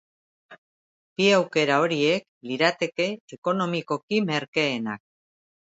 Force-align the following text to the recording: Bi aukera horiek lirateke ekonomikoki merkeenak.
Bi 1.19 1.27
aukera 1.39 1.77
horiek 1.85 2.27
lirateke 2.49 3.09
ekonomikoki 3.39 4.27
merkeenak. 4.33 5.07